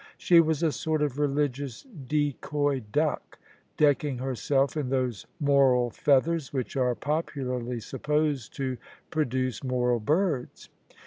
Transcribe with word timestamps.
She 0.17 0.39
was 0.39 0.63
a 0.63 0.71
sort 0.71 1.03
of 1.03 1.19
religious 1.19 1.83
decoy 1.83 2.79
duck, 2.91 3.37
decking 3.77 4.17
herself 4.17 4.75
in 4.75 4.89
those 4.89 5.27
moral 5.39 5.91
feathers 5.91 6.51
which 6.51 6.75
are 6.75 6.95
popularly 6.95 7.79
supposed 7.79 8.55
to 8.55 8.77
produce 9.11 9.63
moral 9.63 9.99
birds. 9.99 10.69